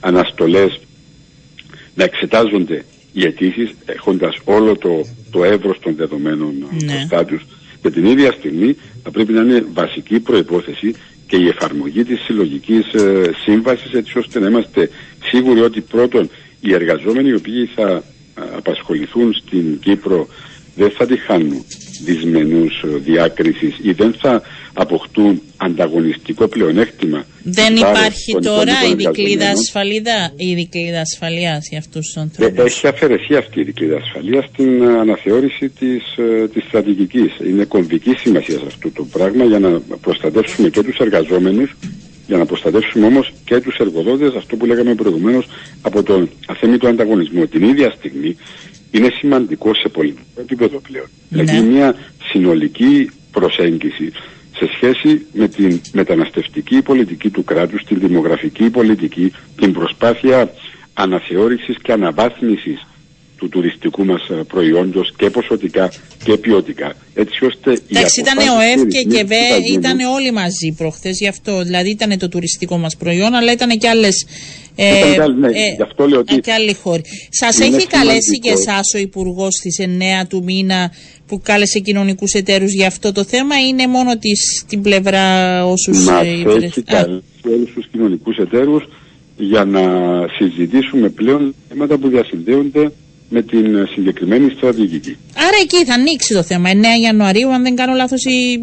αναστολές 0.00 0.80
να 1.94 2.04
εξετάζονται 2.04 2.84
οι 3.12 3.24
αιτήσεις 3.24 3.74
έχοντας 3.84 4.36
όλο 4.44 4.76
το, 4.76 5.04
το 5.30 5.44
εύρος 5.44 5.78
των 5.78 5.94
δεδομένων 5.96 6.54
ναι. 6.84 7.24
τους 7.24 7.44
και 7.82 7.90
την 7.90 8.04
ίδια 8.04 8.32
στιγμή 8.32 8.76
θα 9.02 9.10
πρέπει 9.10 9.32
να 9.32 9.40
είναι 9.40 9.64
βασική 9.72 10.20
προϋπόθεση 10.20 10.94
και 11.26 11.36
η 11.36 11.48
εφαρμογή 11.48 12.04
της 12.04 12.20
συλλογικής 12.20 12.92
ε, 12.92 13.30
σύμβασης 13.44 13.92
έτσι 13.92 14.18
ώστε 14.18 14.38
να 14.38 14.48
είμαστε 14.48 14.90
σίγουροι 15.24 15.60
ότι 15.60 15.80
πρώτον 15.80 16.30
οι 16.60 16.74
εργαζόμενοι 16.74 17.28
οι 17.28 17.34
οποίοι 17.34 17.66
θα 17.74 17.88
ε, 18.38 18.42
απασχοληθούν 18.56 19.34
στην 19.34 19.78
Κύπρο 19.78 20.28
δεν 20.74 20.90
θα 20.90 21.06
τη 21.06 21.16
χάνουν 21.16 21.64
δυσμενούς 22.04 22.82
ε, 22.82 22.96
διάκρισης 22.96 23.78
ή 23.82 23.92
δεν 23.92 24.14
θα 24.20 24.42
αποκτούν 24.72 25.42
ανταγωνιστικό 25.56 26.48
πλεονέκτημα. 26.48 27.24
Δεν 27.42 27.76
υπάρχει 27.76 28.32
τώρα 28.42 28.72
η 28.90 28.94
δικλίδα 28.94 29.50
ασφαλίδα, 29.50 30.32
η 30.36 30.54
δικλίδα 30.54 31.00
ασφαλείας 31.00 31.68
για 31.68 31.78
αυτούς 31.78 32.06
τους 32.06 32.16
ανθρώπους; 32.16 32.58
Ε, 32.58 32.62
έχει 32.62 32.86
αφαιρεθεί 32.86 33.36
αυτή 33.36 33.60
η 33.60 33.64
δικλίδα 33.64 33.96
ασφαλείας 33.96 34.44
στην 34.44 34.82
αναθεώρηση 34.82 35.68
της, 35.68 36.16
ε, 36.16 36.48
της 36.48 36.64
στρατηγικής. 36.68 37.30
Είναι 37.48 37.64
κομβική 37.64 38.14
σημασία 38.18 38.58
σε 38.58 38.66
αυτό 38.66 38.90
το 38.90 39.06
πράγμα 39.12 39.44
για 39.44 39.58
να 39.58 39.80
προστατεύσουμε 40.00 40.68
και 40.68 40.82
τους 40.82 40.98
εργαζόμενους 40.98 41.70
για 42.26 42.36
να 42.36 42.46
προστατεύσουμε 42.46 43.06
όμως 43.06 43.32
και 43.44 43.60
τους 43.60 43.76
εργοδότες, 43.76 44.34
αυτό 44.34 44.56
που 44.56 44.66
λέγαμε 44.66 44.94
προηγουμένως, 44.94 45.46
από 45.82 46.02
τον 46.02 46.30
αθέμητο 46.46 46.88
ανταγωνισμό. 46.88 47.46
Την 47.46 47.62
ίδια 47.62 47.94
στιγμή 47.98 48.36
είναι 48.92 49.08
σημαντικό 49.18 49.74
σε 49.74 49.88
πολιτικό 49.88 50.40
επίπεδο 50.40 50.80
πλέον. 50.80 51.06
Ναι. 51.28 51.42
Δηλαδή 51.42 51.66
μια 51.66 51.94
συνολική 52.32 53.10
προσέγγιση 53.30 54.12
σε 54.56 54.70
σχέση 54.74 55.26
με 55.32 55.48
την 55.48 55.80
μεταναστευτική 55.92 56.82
πολιτική 56.82 57.30
του 57.30 57.44
κράτους, 57.44 57.84
την 57.84 57.98
δημογραφική 57.98 58.70
πολιτική, 58.70 59.32
την 59.56 59.72
προσπάθεια 59.72 60.52
αναθεώρησης 60.94 61.76
και 61.82 61.92
αναβάθμισης 61.92 62.86
του 63.42 63.48
τουριστικού 63.48 64.04
μας 64.04 64.28
ε, 64.28 64.34
προϊόντος 64.34 65.12
και 65.16 65.30
ποσοτικά 65.30 65.92
και 66.24 66.36
ποιοτικά. 66.36 66.94
Έτσι 67.14 67.44
ώστε 67.44 67.70
Εντάξει, 67.90 68.20
ήταν 68.20 68.38
ο 68.38 68.60
ΕΦ 68.60 68.86
και 68.86 68.98
η 68.98 69.06
ΚΕΒΕ, 69.06 69.44
ήταν 69.72 69.98
όλοι 70.00 70.32
μαζί 70.32 70.74
προχθές 70.76 71.18
γι' 71.18 71.28
αυτό. 71.28 71.62
Δηλαδή 71.62 71.90
ήταν 71.90 72.18
το 72.18 72.28
τουριστικό 72.28 72.78
μας 72.78 72.96
προϊόν, 72.96 73.34
αλλά 73.34 73.52
ήταν 73.52 73.78
και 73.78 73.88
άλλες 73.88 74.26
ε, 74.74 75.16
ναι, 75.38 75.46
ε, 75.46 75.74
γι' 75.76 75.82
αυτό 75.82 76.06
λέω 76.06 76.18
ότι 76.18 76.40
και 76.40 76.52
άλλοι 76.52 76.74
χώροι. 76.74 77.02
Σας 77.30 77.60
έχει 77.60 77.86
καλέσει 77.86 78.38
και 78.38 78.50
εσάς 78.50 78.94
ο 78.94 78.98
Υπουργός 78.98 79.54
στις 79.54 79.80
9 79.80 80.26
του 80.28 80.42
μήνα 80.44 80.90
που 81.26 81.40
κάλεσε 81.40 81.78
κοινωνικούς 81.78 82.32
εταίρους 82.32 82.72
για 82.72 82.86
αυτό 82.86 83.12
το 83.12 83.24
θέμα 83.24 83.54
ή 83.60 83.64
είναι 83.68 83.86
μόνο 83.86 84.18
της, 84.18 84.64
την 84.68 84.82
πλευρά 84.82 85.26
όσους. 85.66 86.04
Μας 86.04 86.22
έχει 86.62 86.82
καλέσει 86.82 87.22
όλους 87.46 87.72
τους 87.74 87.86
κοινωνικούς 87.92 88.36
εταίρους 88.36 88.88
για 89.36 89.64
να 89.64 89.82
συζητήσουμε 90.38 91.08
πλέον 91.08 91.54
θέματα 91.68 91.98
που 91.98 92.08
διασυνδέονται 92.08 92.92
με 93.32 93.42
την 93.42 93.86
συγκεκριμένη 93.86 94.50
στρατηγική. 94.56 95.16
Άρα 95.36 95.58
εκεί 95.62 95.84
θα 95.84 95.94
ανοίξει 95.94 96.34
το 96.34 96.42
θέμα. 96.42 96.68
9 96.72 96.74
Ιανουαρίου, 97.02 97.52
αν 97.52 97.62
δεν 97.62 97.76
κάνω 97.76 97.94
λάθος. 97.94 98.24
Η... 98.24 98.60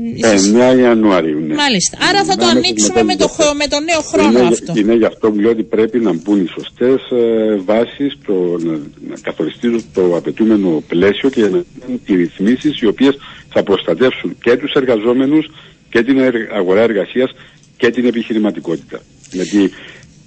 9 0.76 0.80
Ιανουαρίου, 0.80 1.40
ναι. 1.40 1.54
Μάλιστα. 1.54 1.98
Άρα 2.10 2.24
θα 2.24 2.36
το 2.36 2.46
ανοίξουμε 2.46 3.04
με 3.04 3.16
το, 3.16 3.30
με 3.58 3.68
το 3.68 3.80
νέο 3.80 4.02
χρόνο 4.02 4.40
είναι, 4.40 4.48
αυτό. 4.48 4.74
Είναι 4.76 4.94
γι' 4.96 5.06
αυτό 5.06 5.32
που 5.32 5.40
λέω 5.40 5.52
ότι 5.52 5.64
πρέπει 5.64 6.00
να 6.00 6.14
μπουν 6.14 6.44
οι 6.44 6.48
σωστές 6.48 7.00
ε, 7.12 7.56
βάσεις, 7.66 8.18
να, 8.66 8.72
να 9.10 9.16
καθοριστούν 9.22 9.84
το 9.94 10.16
απαιτούμενο 10.18 10.84
πλαίσιο 10.88 11.30
και 11.30 11.42
να 11.42 11.48
γίνουν 11.48 12.02
οι 12.06 12.16
ρυθμίσεις 12.16 12.80
οι 12.82 12.88
οποίες 12.88 13.16
θα 13.50 13.64
προστατεύσουν 13.64 14.38
και 14.42 14.58
τους 14.58 14.72
εργαζόμενους 14.74 15.50
και 15.90 16.04
την 16.04 16.18
αγορά 16.56 16.82
εργασίας 16.82 17.32
και 17.78 17.90
την 17.90 18.06
επιχειρηματικότητα. 18.06 19.00
Γιατί 19.32 19.72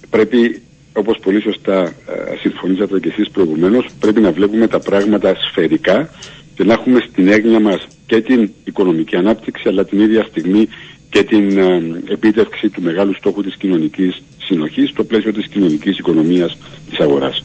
πρέπει 0.09 0.61
όπως 0.93 1.17
πολύ 1.21 1.41
σωστά 1.41 1.81
ε, 1.83 2.37
συμφωνήσατε 2.41 2.99
και 2.99 3.07
εσείς 3.09 3.29
προηγουμένως, 3.29 3.85
πρέπει 3.99 4.21
να 4.21 4.31
βλέπουμε 4.31 4.67
τα 4.67 4.79
πράγματα 4.79 5.35
σφαιρικά 5.49 6.09
και 6.55 6.63
να 6.63 6.73
έχουμε 6.73 6.99
στην 7.11 7.27
έγνοια 7.27 7.59
μας 7.59 7.87
και 8.05 8.21
την 8.21 8.51
οικονομική 8.63 9.15
ανάπτυξη, 9.15 9.67
αλλά 9.67 9.85
την 9.85 9.99
ίδια 9.99 10.23
στιγμή 10.23 10.67
και 11.09 11.23
την 11.23 11.57
ε, 11.57 11.81
επίτευξη 12.07 12.69
του 12.69 12.81
μεγάλου 12.81 13.13
στόχου 13.15 13.41
της 13.43 13.55
κοινωνικής 13.55 14.21
συνοχής 14.37 14.89
στο 14.89 15.03
πλαίσιο 15.03 15.33
της 15.33 15.47
κοινωνικής 15.47 15.97
οικονομίας 15.97 16.57
της 16.89 16.99
αγοράς. 16.99 17.43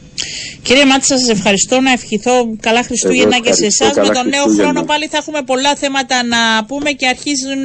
Κύριε 0.69 0.85
Μάτσα, 0.85 1.17
σας 1.17 1.29
ευχαριστώ. 1.29 1.81
Να 1.81 1.91
ευχηθώ 1.91 2.33
καλά 2.59 2.81
Χριστούγεννα 2.83 3.39
και 3.39 3.53
σε 3.53 3.65
εσάς. 3.65 3.95
Με 3.95 4.09
τον 4.17 4.27
νέο 4.35 4.45
χρόνο 4.57 4.83
πάλι 4.83 5.05
θα 5.07 5.17
έχουμε 5.17 5.41
πολλά 5.41 5.75
θέματα 5.75 6.23
να 6.23 6.65
πούμε 6.67 6.89
και, 6.91 7.07
αρχίζουν, 7.07 7.61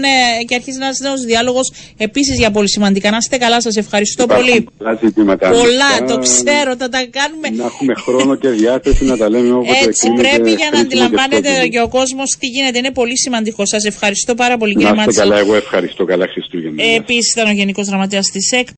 και 0.47 0.55
αρχίζει 0.55 0.79
ένας 0.81 0.99
νέος 0.99 1.21
διάλογος 1.21 1.73
επίσης 1.97 2.39
για 2.39 2.51
πολύ 2.51 2.69
σημαντικά. 2.69 3.11
Να 3.11 3.17
είστε 3.17 3.37
καλά, 3.37 3.61
σας 3.61 3.77
ευχαριστώ 3.77 4.23
Υπάρχουν 4.23 4.45
πολύ. 4.45 4.67
Πολλά 4.79 4.99
ζητήματα. 5.03 5.51
Πολλά, 5.51 5.93
το 6.09 6.19
ξέρω, 6.19 6.71
θα 6.79 6.89
τα 6.89 7.01
κάνουμε. 7.19 7.49
Να 7.51 7.65
έχουμε 7.65 7.95
χρόνο 7.95 8.35
και 8.35 8.49
διάθεση 8.49 9.05
να 9.05 9.17
τα 9.17 9.29
λέμε 9.29 9.53
όποτε 9.53 9.79
Έτσι 9.85 10.13
πρέπει 10.23 10.51
για 10.51 10.69
να 10.73 10.79
αντιλαμβάνεται 10.81 11.69
και 11.73 11.81
ο 11.81 11.89
κόσμος 11.89 12.37
τι 12.39 12.47
γίνεται. 12.47 12.79
Είναι 12.79 12.91
πολύ 12.91 13.19
σημαντικό. 13.19 13.67
Σας 13.67 13.85
ευχαριστώ 13.85 14.35
πάρα 14.35 14.57
πολύ, 14.57 14.75
κύριε 14.75 14.95
Μάτσα. 14.95 15.21
καλά, 15.21 15.39
εγώ 15.39 15.55
ευχαριστώ. 15.55 16.05
Καλά 16.05 16.27
Χριστούγεννα. 16.33 16.83
Επίσης 16.95 17.33
ήταν 17.33 17.47
ο 17.49 17.53
Γενικός 17.53 17.87
Γραμματέας 17.89 18.27
της 18.33 18.53
ΕΚ. 18.53 18.69